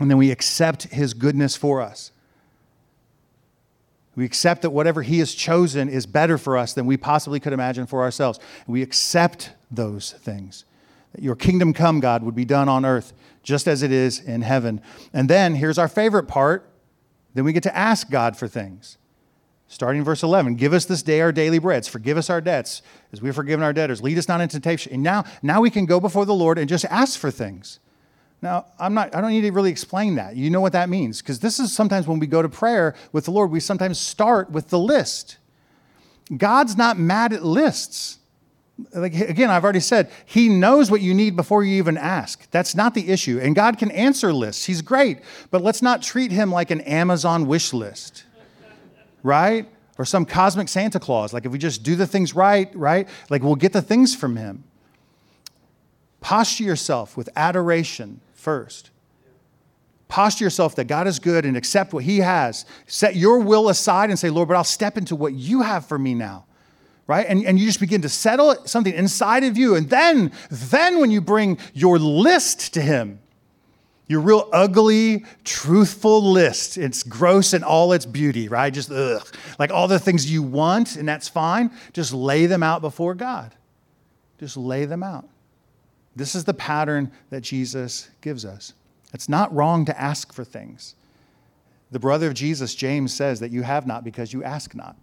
[0.00, 2.10] and then we accept his goodness for us.
[4.16, 7.52] We accept that whatever he has chosen is better for us than we possibly could
[7.52, 8.40] imagine for ourselves.
[8.66, 10.64] We accept those things.
[11.12, 13.12] That your kingdom come, God, would be done on earth
[13.44, 14.80] just as it is in heaven.
[15.12, 16.67] And then here's our favorite part
[17.34, 18.98] then we get to ask God for things.
[19.70, 22.80] Starting verse 11, give us this day our daily breads, forgive us our debts
[23.12, 24.94] as we have forgiven our debtors, lead us not into temptation.
[24.94, 27.78] And now, now we can go before the Lord and just ask for things.
[28.40, 30.36] Now, I'm not, I don't need to really explain that.
[30.36, 31.20] You know what that means.
[31.20, 34.50] Because this is sometimes when we go to prayer with the Lord, we sometimes start
[34.50, 35.38] with the list.
[36.34, 38.17] God's not mad at lists
[38.94, 42.48] like again i've already said he knows what you need before you even ask.
[42.50, 43.40] That's not the issue.
[43.40, 44.64] And god can answer lists.
[44.66, 48.24] He's great but let's not treat him like an amazon wish list
[49.24, 49.68] right?
[49.98, 51.32] Or some cosmic santa claus.
[51.32, 53.08] Like if we just do the things right right?
[53.30, 54.64] Like we'll get the things from him.
[56.20, 58.90] Posture yourself with adoration first.
[60.06, 62.64] Posture yourself that god is good and accept what he has.
[62.86, 65.98] Set your will aside and say lord but i'll step into what you have for
[65.98, 66.44] me now
[67.08, 67.26] right?
[67.26, 69.74] And, and you just begin to settle something inside of you.
[69.74, 73.18] And then, then when you bring your list to him,
[74.06, 78.72] your real ugly, truthful list, it's gross in all its beauty, right?
[78.72, 79.26] Just ugh.
[79.58, 81.70] Like all the things you want, and that's fine.
[81.92, 83.54] Just lay them out before God.
[84.38, 85.28] Just lay them out.
[86.14, 88.74] This is the pattern that Jesus gives us.
[89.14, 90.94] It's not wrong to ask for things.
[91.90, 94.96] The brother of Jesus, James, says that you have not because you ask not.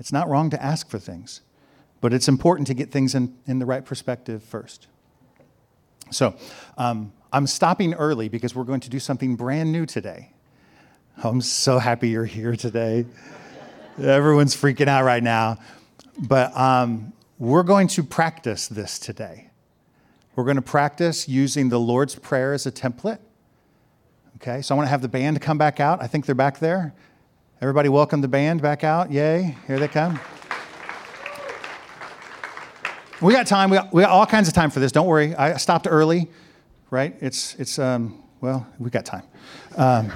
[0.00, 1.42] It's not wrong to ask for things,
[2.00, 4.88] but it's important to get things in, in the right perspective first.
[6.10, 6.34] So,
[6.76, 10.30] um, I'm stopping early because we're going to do something brand new today.
[11.22, 13.06] I'm so happy you're here today.
[14.02, 15.58] Everyone's freaking out right now.
[16.18, 19.48] But um, we're going to practice this today.
[20.34, 23.18] We're going to practice using the Lord's Prayer as a template.
[24.36, 26.02] Okay, so I want to have the band come back out.
[26.02, 26.94] I think they're back there.
[27.62, 29.12] Everybody welcome the band back out.
[29.12, 29.54] Yay.
[29.66, 30.18] Here they come.
[33.20, 33.68] We got time.
[33.68, 34.92] We got, we got all kinds of time for this.
[34.92, 35.34] Don't worry.
[35.34, 36.30] I stopped early,
[36.90, 37.14] right?
[37.20, 39.24] It's, it's um, well, we got time.
[39.76, 40.10] Um,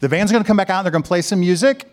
[0.00, 1.88] the band's going to come back out and they're going to play some music,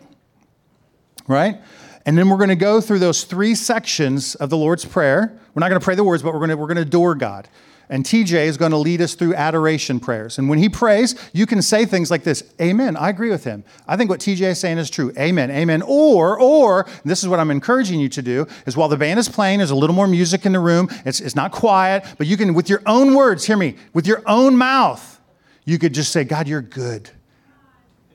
[1.28, 1.62] right?
[2.08, 5.40] And then we're going to go through those three sections of the Lord's Prayer.
[5.54, 7.14] We're not going to pray the words, but we're going to, we're going to adore
[7.14, 7.48] God.
[7.90, 10.38] And TJ is going to lead us through adoration prayers.
[10.38, 12.96] And when he prays, you can say things like this Amen.
[12.96, 13.64] I agree with him.
[13.88, 15.12] I think what TJ is saying is true.
[15.18, 15.52] Amen.
[15.52, 15.82] Amen.
[15.82, 19.30] Or, or, this is what I'm encouraging you to do, is while the band is
[19.30, 20.90] playing, there's a little more music in the room.
[21.06, 24.22] It's, it's not quiet, but you can, with your own words, hear me, with your
[24.26, 25.20] own mouth,
[25.66, 27.10] you could just say, God, you're good.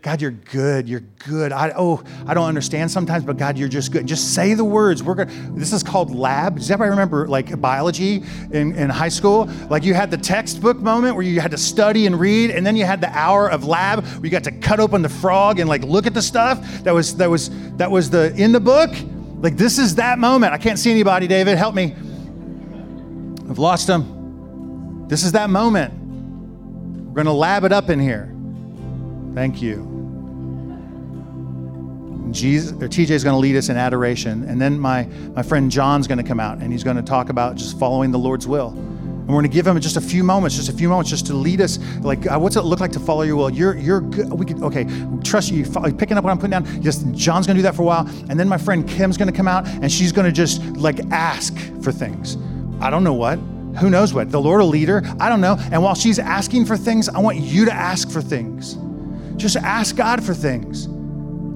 [0.08, 0.88] God, you're good.
[0.88, 1.52] You're good.
[1.52, 4.06] I, oh, I don't understand sometimes, but God, you're just good.
[4.06, 5.02] Just say the words.
[5.02, 6.56] We're gonna, this is called lab.
[6.56, 9.50] Does everybody remember like biology in, in high school?
[9.68, 12.74] Like you had the textbook moment where you had to study and read, and then
[12.74, 15.68] you had the hour of lab where you got to cut open the frog and
[15.68, 18.88] like look at the stuff that was that was that was the in the book.
[19.42, 20.54] Like this is that moment.
[20.54, 21.58] I can't see anybody, David.
[21.58, 21.94] Help me.
[23.50, 25.04] I've lost them.
[25.06, 25.92] This is that moment.
[25.92, 28.34] We're going to lab it up in here.
[29.34, 29.88] Thank you.
[32.32, 34.44] Jesus, or TJ is going to lead us in adoration.
[34.44, 37.28] And then my, my friend John's going to come out and he's going to talk
[37.28, 38.68] about just following the Lord's will.
[39.28, 41.26] And we're going to give him just a few moments, just a few moments, just
[41.26, 41.78] to lead us.
[42.00, 43.50] Like, uh, what's it look like to follow your will?
[43.50, 44.32] You're, you're good.
[44.32, 44.86] We could, okay,
[45.22, 45.66] trust you.
[45.66, 46.82] Follow, picking up what I'm putting down.
[46.82, 49.30] Just John's going to do that for a while, and then my friend Kim's going
[49.30, 52.38] to come out, and she's going to just like ask for things.
[52.80, 53.38] I don't know what.
[53.80, 54.30] Who knows what?
[54.30, 55.02] The Lord will lead her.
[55.20, 55.58] I don't know.
[55.72, 58.78] And while she's asking for things, I want you to ask for things.
[59.36, 60.88] Just ask God for things.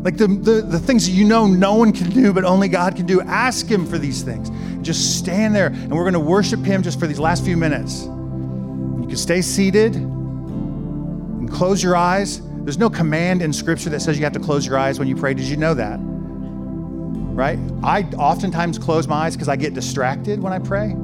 [0.03, 2.97] Like the, the, the things that you know no one can do, but only God
[2.97, 3.21] can do.
[3.21, 4.51] Ask Him for these things.
[4.85, 8.03] Just stand there, and we're going to worship Him just for these last few minutes.
[8.03, 12.43] You can stay seated and close your eyes.
[12.65, 15.15] There's no command in Scripture that says you have to close your eyes when you
[15.15, 15.35] pray.
[15.35, 15.99] Did you know that?
[16.01, 17.59] Right?
[17.85, 20.97] I oftentimes close my eyes because I get distracted when I pray.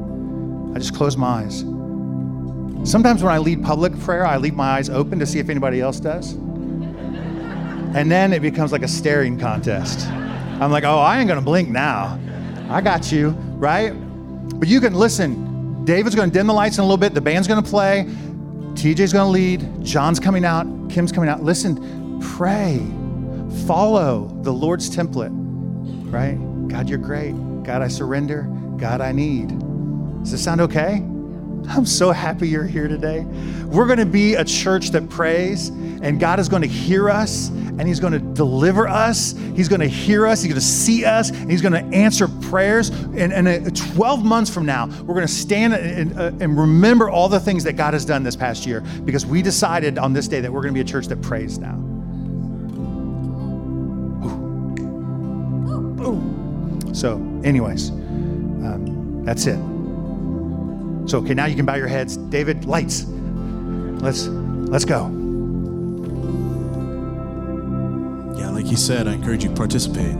[0.74, 1.60] I just close my eyes.
[2.84, 5.80] Sometimes when I lead public prayer, I leave my eyes open to see if anybody
[5.80, 6.36] else does.
[7.94, 10.06] And then it becomes like a staring contest.
[10.08, 12.18] I'm like, oh, I ain't gonna blink now.
[12.68, 13.92] I got you, right?
[14.58, 15.84] But you can listen.
[15.84, 18.04] David's gonna dim the lights in a little bit, the band's gonna play,
[18.74, 21.42] TJ's gonna lead, John's coming out, Kim's coming out.
[21.42, 22.78] Listen, pray,
[23.66, 25.30] follow the Lord's template,
[26.12, 26.36] right?
[26.68, 27.32] God, you're great.
[27.64, 28.42] God, I surrender.
[28.76, 29.48] God, I need.
[30.20, 31.02] Does this sound okay?
[31.68, 33.20] I'm so happy you're here today.
[33.66, 37.48] We're going to be a church that prays, and God is going to hear us,
[37.48, 39.32] and He's going to deliver us.
[39.54, 40.42] He's going to hear us.
[40.42, 42.88] He's going to see us, and He's going to answer prayers.
[42.88, 47.10] And, and uh, 12 months from now, we're going to stand and, uh, and remember
[47.10, 50.26] all the things that God has done this past year because we decided on this
[50.26, 51.74] day that we're going to be a church that prays now.
[56.94, 59.77] So, anyways, um, that's it.
[61.08, 62.18] So, okay, now you can bow your heads.
[62.18, 63.06] David, lights.
[63.06, 65.06] Let's let's go.
[68.36, 70.14] Yeah, like you said, I encourage you to participate.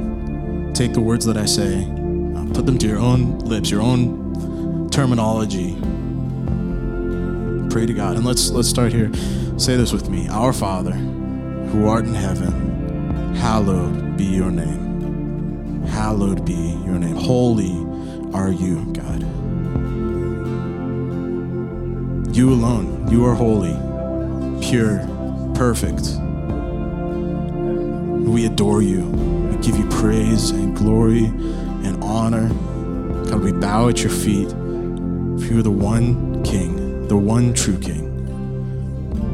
[0.74, 4.88] Take the words that I say, uh, put them to your own lips, your own
[4.88, 5.74] terminology.
[7.68, 9.12] Pray to God, and let's let's start here.
[9.58, 15.82] Say this with me: Our Father, who art in heaven, hallowed be your name.
[15.84, 17.16] Hallowed be your name.
[17.16, 17.76] Holy
[18.32, 19.27] are you, God.
[22.38, 23.74] You alone, you are holy,
[24.64, 24.98] pure,
[25.56, 26.02] perfect.
[28.30, 29.00] We adore you.
[29.00, 32.46] We give you praise and glory and honor.
[33.28, 34.50] God, we bow at your feet.
[34.50, 38.06] For you are the one King, the one true King,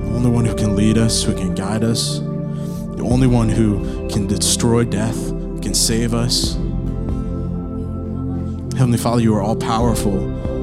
[0.07, 4.09] the only one who can lead us, who can guide us, the only one who
[4.09, 5.29] can destroy death,
[5.61, 6.55] can save us.
[8.79, 10.54] Heavenly Father, you are all powerful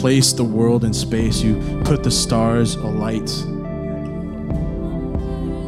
[0.00, 1.42] placed the world in space.
[1.42, 3.28] You put the stars alight.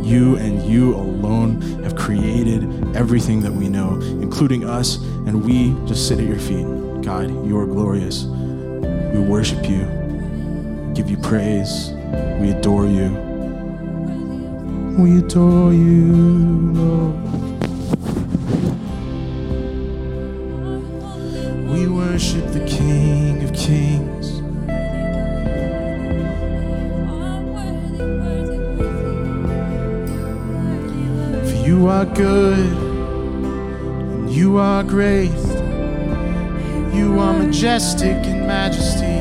[0.02, 2.62] You and you alone have created
[2.96, 6.64] everything that we know, including us, and we just sit at your feet.
[7.02, 8.24] God, you are glorious.
[8.24, 9.84] We worship you,
[10.94, 11.90] give you praise,
[12.40, 13.10] we adore you.
[14.98, 16.06] We adore you,
[16.72, 17.14] Lord.
[32.14, 35.30] Good, and you are great.
[36.92, 39.20] You are majestic in majesty.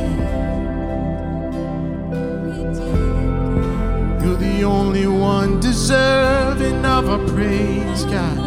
[4.23, 8.37] You're the only one deserving of our praise, God.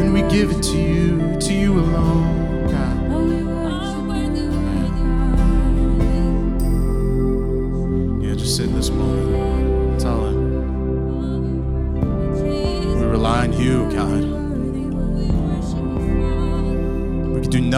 [0.00, 2.39] And we give it to you, to you alone,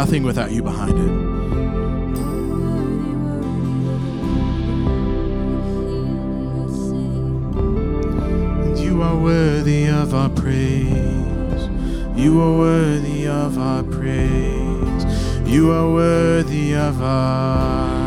[0.03, 1.13] nothing without you behind it.
[8.65, 11.69] And you are worthy of our praise.
[12.17, 15.05] You are worthy of our praise.
[15.47, 18.02] You are worthy of our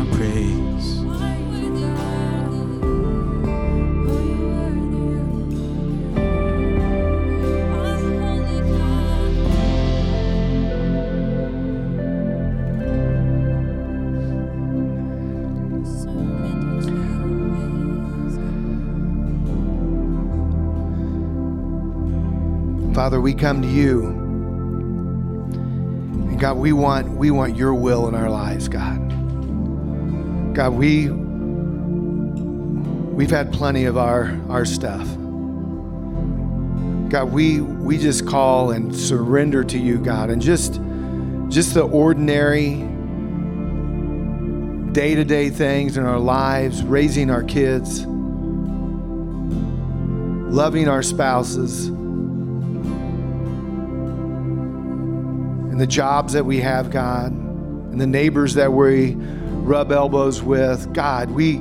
[23.06, 24.06] Father, we come to you.
[26.26, 28.98] And God, we want we want your will in our lives, God.
[30.56, 31.08] God, we
[33.14, 35.06] we've had plenty of our our stuff.
[37.08, 40.80] God, we we just call and surrender to you, God, and just
[41.46, 42.88] just the ordinary
[44.90, 48.04] day-to-day things in our lives, raising our kids,
[50.52, 51.92] loving our spouses,
[55.76, 60.90] and the jobs that we have, God, and the neighbors that we rub elbows with.
[60.94, 61.58] God, we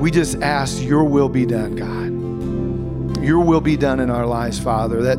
[0.00, 3.22] we just ask your will be done, God.
[3.22, 5.18] Your will be done in our lives, Father, that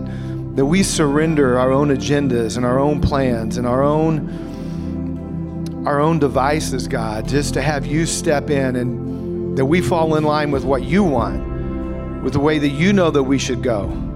[0.56, 6.18] that we surrender our own agendas and our own plans and our own our own
[6.18, 10.66] devices, God, just to have you step in and that we fall in line with
[10.66, 14.09] what you want, with the way that you know that we should go.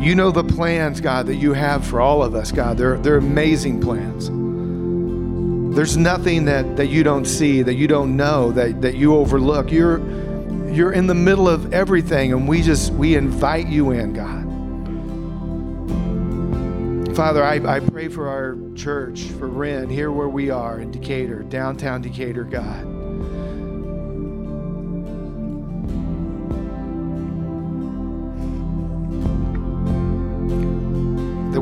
[0.00, 2.78] You know the plans, God, that you have for all of us, God.
[2.78, 4.30] They're, they're amazing plans.
[5.76, 9.70] There's nothing that, that you don't see, that you don't know, that, that you overlook.
[9.70, 9.98] You're,
[10.70, 14.46] you're in the middle of everything, and we just we invite you in, God.
[17.14, 21.42] Father, I, I pray for our church, for Ren, here where we are in Decatur,
[21.42, 22.99] downtown Decatur, God.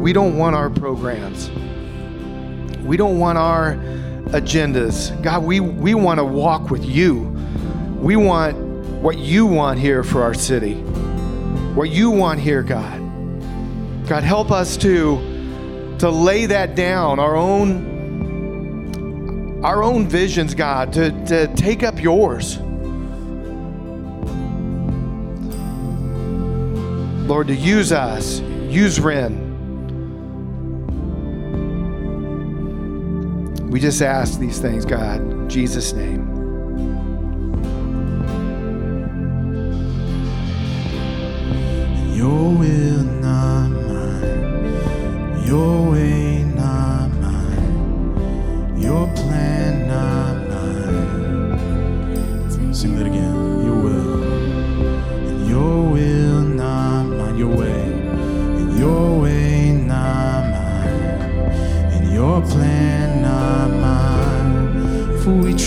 [0.09, 1.51] We don't want our programs.
[2.81, 3.75] We don't want our
[4.29, 5.11] agendas.
[5.23, 7.25] God, we, we want to walk with you.
[8.01, 8.57] We want
[9.03, 10.77] what you want here for our city.
[11.75, 12.99] What you want here, God.
[14.09, 17.83] God, help us to to lay that down, our own
[19.63, 22.57] our own visions, God, to, to take up yours.
[27.29, 29.47] Lord, to use us, use Ren.
[33.69, 36.27] We just ask these things, God, in Jesus' name.
[42.14, 45.47] Your will, not mine.
[45.47, 46.28] Your way,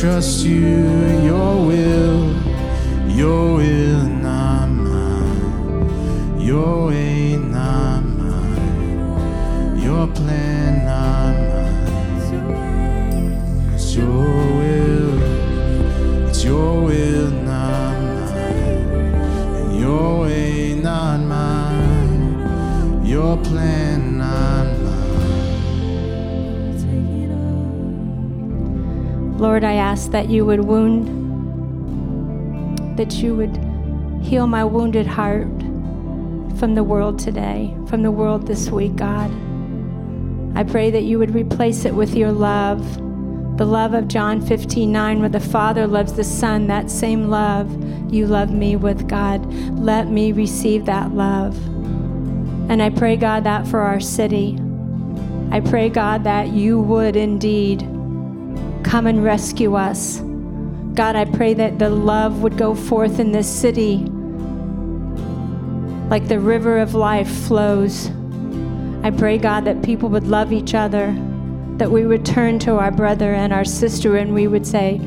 [0.01, 0.83] trust you,
[1.21, 2.35] your will.
[3.07, 3.50] Your
[29.41, 31.09] Lord, I ask that you would wound,
[32.95, 33.57] that you would
[34.21, 35.47] heal my wounded heart
[36.59, 39.31] from the world today, from the world this week, God.
[40.55, 42.85] I pray that you would replace it with your love,
[43.57, 47.67] the love of John 15 9, where the Father loves the Son, that same love
[48.13, 49.43] you love me with, God.
[49.79, 51.57] Let me receive that love.
[52.69, 54.59] And I pray, God, that for our city.
[55.49, 57.90] I pray, God, that you would indeed
[58.91, 60.19] come and rescue us.
[60.95, 63.99] God, I pray that the love would go forth in this city
[66.09, 68.11] like the river of life flows.
[69.01, 71.15] I pray, God, that people would love each other,
[71.77, 74.99] that we would turn to our brother and our sister and we would say,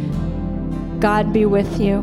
[0.99, 2.01] God be with you.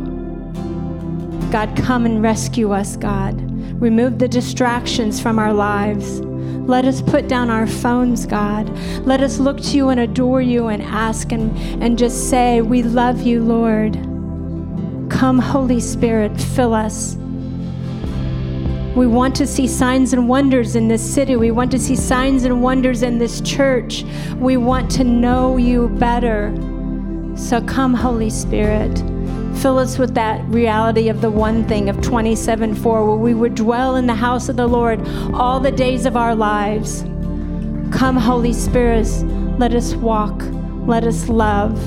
[1.52, 3.42] God, come and rescue us, God.
[3.82, 6.22] Remove the distractions from our lives.
[6.68, 8.70] Let us put down our phones, God.
[9.06, 12.84] Let us look to you and adore you and ask and, and just say, We
[12.84, 13.94] love you, Lord.
[15.10, 17.16] Come, Holy Spirit, fill us.
[18.96, 21.36] We want to see signs and wonders in this city.
[21.36, 24.04] We want to see signs and wonders in this church.
[24.36, 26.54] We want to know you better.
[27.36, 29.02] So come, Holy Spirit.
[29.62, 33.54] Fill us with that reality of the one thing of 27 4, where we would
[33.54, 35.00] dwell in the house of the Lord
[35.36, 37.04] all the days of our lives.
[37.96, 39.08] Come, Holy Spirit,
[39.60, 40.42] let us walk,
[40.88, 41.78] let us love,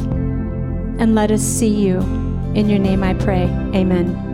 [1.01, 1.99] and let us see you.
[2.55, 3.43] In your name I pray.
[3.75, 4.34] Amen.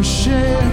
[0.00, 0.72] Worship,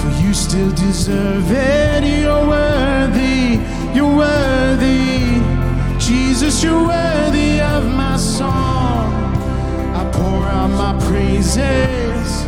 [0.00, 2.02] for you still deserve it.
[2.02, 3.60] You're worthy,
[3.94, 5.42] you're worthy.
[5.98, 9.12] Jesus, you're worthy of my song.
[9.94, 12.46] I pour out my praises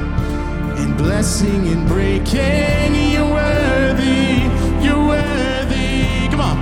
[0.81, 2.95] in blessing and breaking.
[3.13, 4.49] You're worthy,
[4.83, 6.29] you're worthy.
[6.31, 6.59] Come on.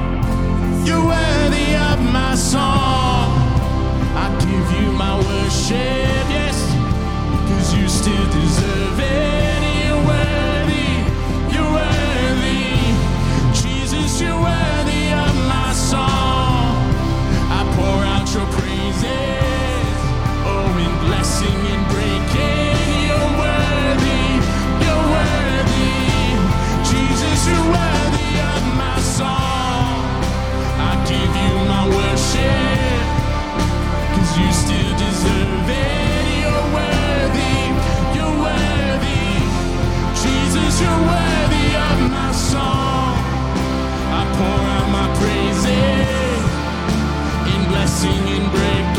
[0.84, 3.30] You're worthy of my song.
[4.24, 6.26] I give you my worship,
[48.04, 48.91] in blessing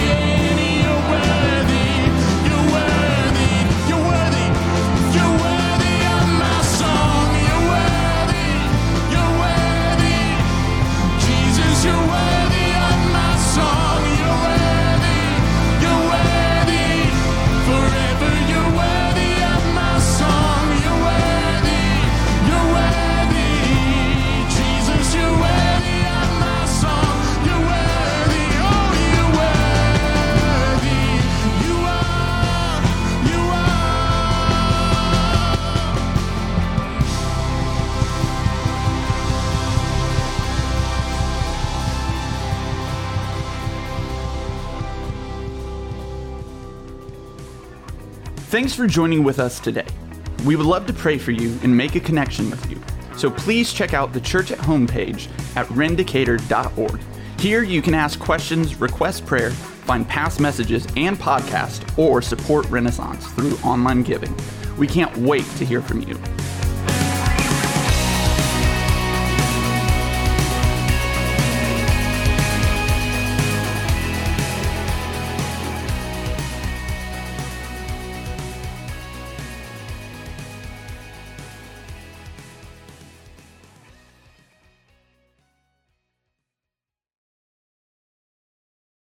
[48.73, 49.85] Thanks for joining with us today.
[50.45, 52.81] We would love to pray for you and make a connection with you.
[53.15, 56.99] So please check out the Church at Home page at rendecatur.org.
[57.39, 63.27] Here you can ask questions, request prayer, find past messages and podcasts, or support Renaissance
[63.33, 64.35] through online giving.
[64.75, 66.15] We can't wait to hear from you.